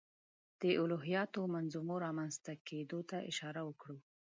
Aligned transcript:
د 0.61 0.63
الهیاتي 0.81 1.41
منظومو 1.53 1.95
رامنځته 2.05 2.51
کېدو 2.67 2.99
ته 3.09 3.17
اشاره 3.29 3.61
وکړو. 3.69 3.97